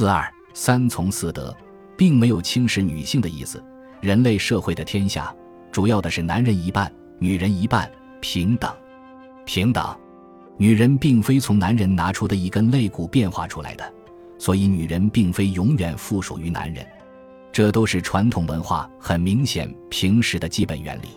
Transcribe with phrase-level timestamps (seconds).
[0.00, 1.54] 四二三从四德，
[1.94, 3.62] 并没有轻视女性的意思。
[4.00, 5.30] 人类社会的天下，
[5.70, 8.74] 主要的是男人一半，女人一半，平等。
[9.44, 9.94] 平等，
[10.56, 13.92] 女人并非从男人拿出的一根肋骨变化出来的，
[14.38, 16.82] 所以女人并非永远附属于男人。
[17.52, 21.08] 这都是传统文化很明显平时的基本原理。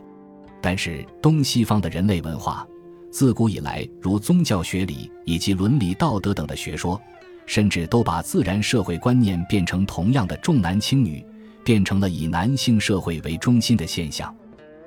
[0.60, 2.68] 但是东西方的人类文化，
[3.10, 7.02] 自古以来，如宗教学理以及伦理道德等的学说，
[7.46, 11.23] 甚至都把自然社会观念变成同样的重男轻女，
[11.63, 14.34] 变成了以男性社会为中心的现象。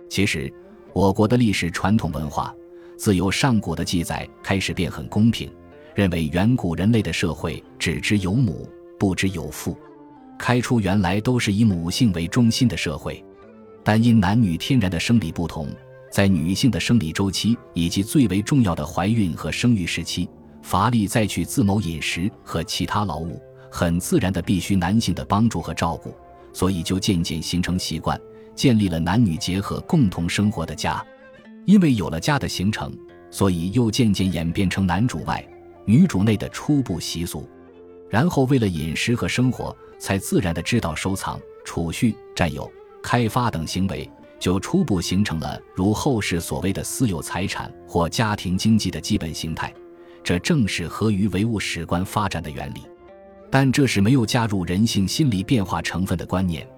[0.09, 0.53] 其实，
[0.93, 2.55] 我国的历史传统文化，
[2.97, 5.51] 自有上古的记载开始便很公平，
[5.95, 9.77] 认为远古人类的社会只知有母，不知有父。
[10.39, 13.25] 开出原来都是以母性为中心的社会，
[13.83, 15.69] 但因男女天然的生理不同，
[16.13, 20.29] 在女性的生理周期以及最为重要的怀孕和生育时期，
[20.67, 26.13] 乏力再去自谋饮食和其他劳务，很自然的必须男性的帮助和照顾，
[26.53, 28.21] 所以就渐渐形成习惯，
[28.53, 31.01] 建立了男女结合共同生活的家。
[31.67, 32.93] 因为有了家的形成，
[33.31, 35.41] 所以又渐渐演变成男主外、
[35.85, 37.49] 女主内的初步习俗。
[38.11, 42.69] 然后为了饮食和生活，才自然的知道收藏、储蓄、占有、
[43.01, 49.73] 开发等行为，就初步形成了如后世所谓的私有财产或家庭经济的基本形态。
[50.27, 52.81] 这正是合于唯物史观发展的原理。
[53.49, 56.69] 但这是没有加入人性心理变化成分的观念，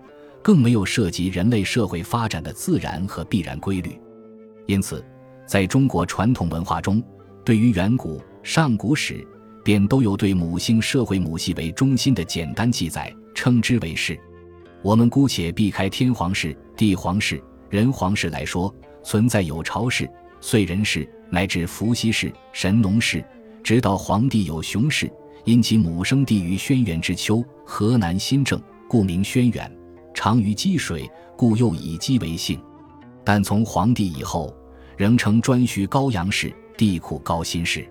[0.42, 3.98] 更没有涉及人类社会发展的自然和必然规律。
[4.66, 5.02] 因此，
[5.46, 7.02] 在中国传统文化中，
[7.42, 9.26] 对于远古、上古史。
[9.64, 14.18] 便都有对母性社会母系为中心的简单记载，称之为氏。
[14.80, 20.08] 我们姑且避开天皇氏、地皇氏、人皇氏来说，存在有朝氏、
[20.40, 23.22] 燧人氏乃至伏羲氏、神农氏，
[23.62, 25.10] 直到皇帝有熊氏，
[25.44, 29.70] 因其母生地于轩辕之丘，河南新郑，故名轩辕。
[30.14, 32.60] 长于积水，故又以积为姓。
[33.24, 34.52] 但从皇帝以后，
[34.96, 37.86] 仍称颛顼高阳氏、帝喾高辛氏。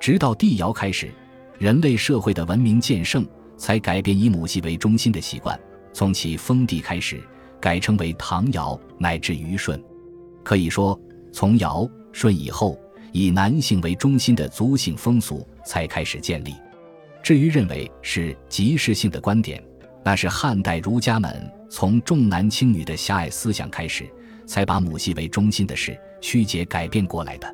[0.00, 1.10] 直到帝尧开始，
[1.58, 3.26] 人类社会的文明渐盛，
[3.56, 5.58] 才改变以母系为中心的习惯。
[5.92, 7.20] 从其封地开始，
[7.60, 9.78] 改称为唐尧，乃至虞舜。
[10.44, 10.98] 可以说，
[11.32, 12.78] 从尧舜以后，
[13.12, 16.54] 以男性为中心的族姓风俗才开始建立。
[17.22, 19.62] 至于认为是即时性的观点，
[20.04, 24.08] 那是汉代儒家们从重男轻女的狭隘思想开始，
[24.46, 27.52] 才把母系为中心的事曲解改变过来的。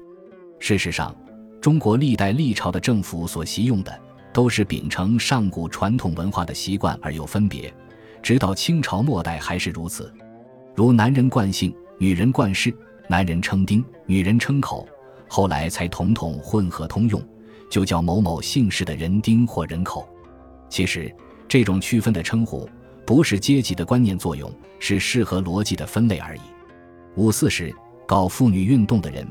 [0.59, 1.15] 事实上。
[1.61, 4.01] 中国历代历朝的政府所习用的，
[4.35, 7.73] 都是秉承上古传统文化的习惯而有分别，
[8.23, 10.13] 直到清朝末代还是如此。
[10.75, 12.71] 如男人冠姓，女人冠氏，
[13.09, 14.87] 男人称丁，女人称口，
[15.29, 17.23] 后来才统统混合通用，
[17.71, 20.09] 就叫某某姓氏的人丁或人口。
[20.69, 21.15] 其实
[21.49, 22.69] 这种区分的称呼，
[23.07, 26.41] 不是阶级的观念作用，是适合逻辑的分类而已。
[27.17, 27.75] 五四时
[28.07, 29.27] 搞妇女运动的人。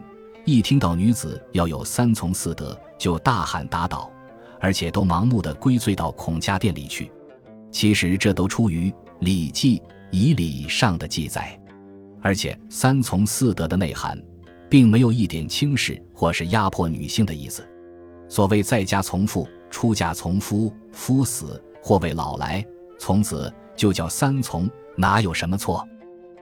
[0.46, 4.12] 一听到女子要有三从四德，就大喊打倒，
[4.60, 7.10] 而且都盲目的归罪到孔家店里去。
[7.72, 9.80] 其实这都出于《礼记·
[10.12, 11.58] 仪礼》上的记载，
[12.22, 14.22] 而且三从四德的内涵，
[14.74, 17.64] 并没有一点轻视或是压迫女性的意思。
[18.28, 22.66] 所谓在家从父，出嫁从夫，夫死或为老来，
[22.98, 25.88] 从子就叫三从，哪有什么错？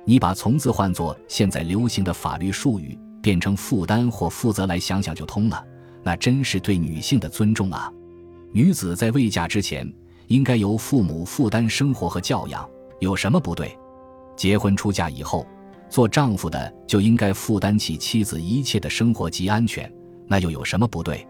[0.05, 2.97] 你把“从”字换作现在流行的法律术语。
[3.21, 5.63] 变成负担或负责来想想就通了，
[6.01, 7.91] 那真是对女性的尊重啊！
[8.51, 9.87] 女子在未嫁之前，
[10.27, 12.67] 应该由父母负担生活和教养，
[12.99, 13.77] 有什么不对？
[14.35, 15.45] 结婚出嫁以后，
[15.91, 19.91] 做丈夫的就应该负担起妻子一切的生活及安全，
[20.25, 21.27] 那又有什么不对？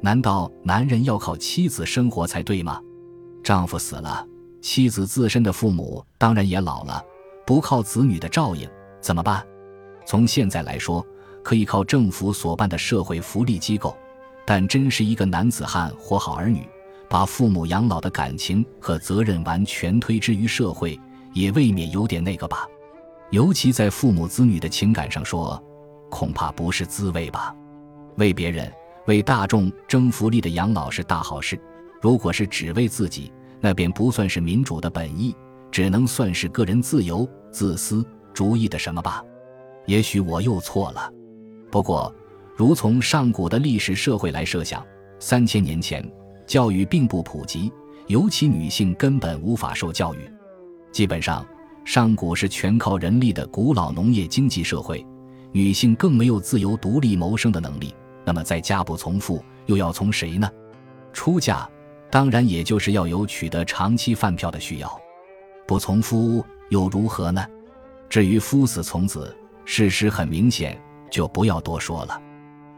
[0.00, 2.80] 难道男人要靠妻子生活才对吗？
[3.42, 4.26] 丈夫死了，
[4.62, 7.04] 妻子自身的父母当然也老了，
[7.44, 8.66] 不靠子女的照应
[9.02, 9.44] 怎么办？
[10.06, 11.04] 从现在来说。
[11.42, 13.96] 可以靠政府所办的社会福利机构，
[14.44, 16.66] 但真是一个男子汉活好儿女，
[17.08, 20.98] 把父母养老的感情和责任完全推之于社会，
[21.34, 22.66] 也未免有点那个吧。
[23.30, 25.62] 尤其在父母子女的情感上说，
[26.10, 27.54] 恐怕不是滋味吧。
[28.16, 28.72] 为别人、
[29.06, 31.60] 为大众争福利的养老是大好事，
[32.00, 35.34] 如果是只为自己，那便不算是民主的本意，
[35.70, 39.22] 只能算是个人自由、自私主义的什么吧。
[39.86, 41.12] 也许我又错了。
[41.70, 42.14] 不过，
[42.56, 44.84] 如从上古的历史社会来设想，
[45.18, 46.08] 三千年前
[46.46, 47.72] 教育并不普及，
[48.06, 50.18] 尤其女性根本无法受教育。
[50.92, 51.46] 基本上，
[51.86, 55.06] 上古是全靠人力的古老农业经济社会，
[55.52, 57.94] 女性更没有自由独立谋生的能力。
[58.24, 60.50] 那么，在家不从父，又要从谁呢？
[61.12, 61.66] 出嫁
[62.10, 65.00] 当然也就是要有取得长期饭票的需要。
[65.64, 67.46] 不从夫又如何呢？
[68.10, 69.34] 至于夫死从子，
[69.64, 70.76] 事实很明显，
[71.08, 72.20] 就不要多说了。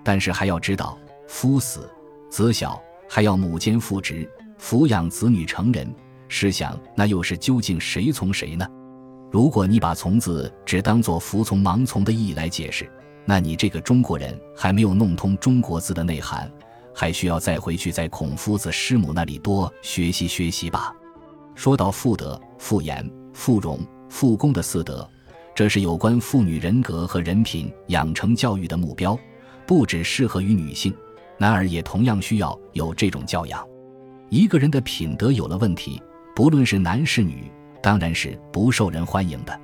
[0.05, 1.91] 但是还要知道，夫死
[2.29, 2.79] 子小，
[3.09, 5.91] 还要母兼父职，抚养子女成人。
[6.29, 8.69] 试想，那又是究竟谁从谁呢？
[9.31, 12.91] 如果你把“从”字只当做服从、盲从的意义来解释，
[13.27, 16.51] 那你这个中国人还没有弄通中国字的内涵，
[16.95, 20.95] 还需要再回去在孔夫子师母那里多学习学习吧。
[21.55, 23.79] 说到妇德、妇言、妇容、
[24.09, 25.07] 妇功的四德，
[25.55, 29.19] 这是有关妇女人格和人品养成教育的目标，
[29.67, 30.95] 不只适合于女性，
[31.37, 33.63] 男儿也同样需要有这种教养。
[34.31, 36.01] 一个人的品德有了问题。
[36.35, 37.51] 不论是男是女，
[37.83, 39.61] 当然是不受人欢迎的。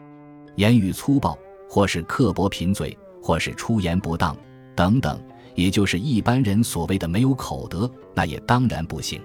[0.57, 1.37] 言语粗暴，
[1.69, 4.37] 或是刻薄贫嘴，或是出言不当，
[4.77, 5.21] 等等，
[5.55, 9.21] 也就是一般人所谓的没有口德，那也当然不行。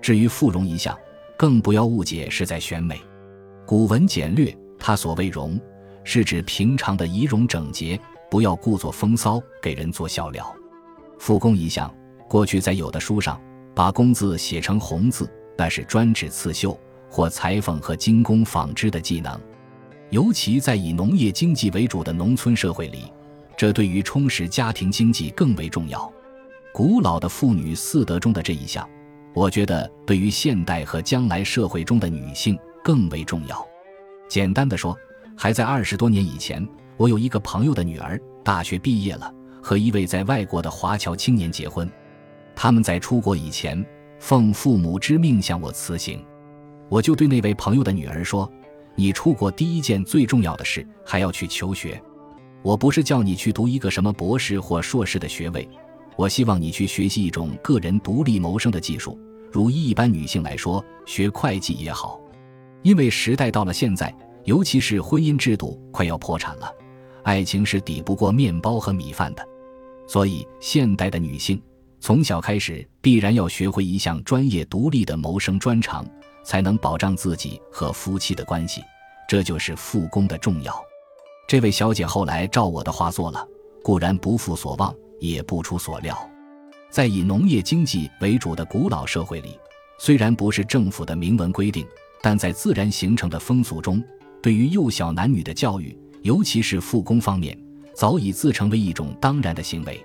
[0.00, 0.96] 至于富容一项，
[1.38, 3.00] 更不要误解是在选美。
[3.64, 5.58] 古文简略，他所谓容，
[6.04, 7.98] 是指平常的仪容整洁，
[8.30, 10.54] 不要故作风骚，给人做笑料。
[11.18, 11.92] 复工一项，
[12.28, 13.40] 过去在有的书上
[13.74, 15.30] 把“工”字写成“红”字。
[15.58, 19.40] 那是专指刺绣或裁缝和精工纺织的技能，
[20.10, 23.12] 尤其在以农业经济为主的农村社会里，
[23.56, 26.12] 这对于充实家庭经济更为重要。
[26.72, 28.88] 古老的妇女四德中的这一项，
[29.34, 33.66] 我觉得对于现代和将来社会中的女性更为重要。
[34.28, 34.96] 简单的说，
[35.36, 36.66] 还在二十多年以前，
[36.96, 39.32] 我有一个朋友的女儿大学毕业了，
[39.62, 41.90] 和一位在外国的华侨青年结婚，
[42.54, 43.84] 他们在出国以前。
[44.18, 46.24] 奉父母之命向我辞行，
[46.88, 48.50] 我就对那位朋友的女儿说
[48.94, 52.00] ：“你出国第一件最重要的事还要去求学。
[52.62, 55.68] 我不是叫你去读一个什么博士或硕士的学位，
[56.16, 59.18] 我希望你去学习一种个人独立谋生的技术。
[59.52, 62.20] 如一般女性来说，学会计也好，
[62.82, 66.72] 因为时代到了现在，尤其是婚姻制度快要破产了，
[67.22, 69.46] 爱情是抵不过面包和米饭的，
[70.06, 71.60] 所以现代的女性。”
[71.98, 76.06] 从小开始，必然要学会一项专业独立的谋生专长，
[76.46, 78.80] 才能保障自己和夫妻的关系。
[79.28, 80.80] 这就是复工的重要。
[81.48, 83.46] 这位小姐后来照我的话做了，
[83.82, 86.16] 固然不负所望，也不出所料。
[86.88, 89.58] 在以农业经济为主的古老社会里，
[89.98, 91.84] 虽然不是政府的明文规定，
[92.22, 94.02] 但在自然形成的风俗中，
[94.40, 97.58] 对于幼小男女的教育，尤其是复工方面，
[97.94, 100.00] 早已自成为一种当然的行为。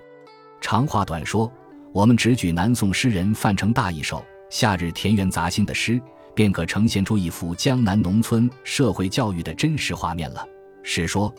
[0.60, 1.50] 长话短说。
[1.94, 4.16] 我们只举南宋诗人范成大一首
[4.48, 6.00] 《夏日田园杂兴》的诗，
[6.34, 10.46] 便可呈现出一幅江南农村社会教育的真实画面了。
[10.82, 11.32] 诗说：“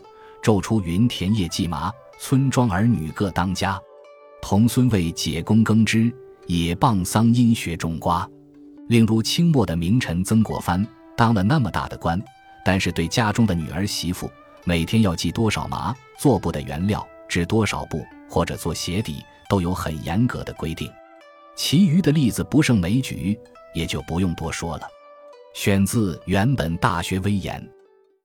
[0.43, 3.79] 昼出耘田夜绩麻，村庄儿女各当家。
[4.41, 6.11] 童孙为解供耕织，
[6.47, 8.29] 也傍桑阴学种瓜。”
[8.89, 10.85] 另如清末的名臣曾国藩，
[11.15, 12.21] 当了那么大的官，
[12.65, 14.29] 但是对家中的女儿媳妇，
[14.65, 19.23] 每天要系多少麻，做布的原料，织多少布，或者做鞋底。
[19.49, 20.89] 都有很严格的规定，
[21.55, 23.37] 其余的例子不胜枚举，
[23.73, 24.87] 也就不用多说了。
[25.53, 27.61] 选自《原本大学威严》。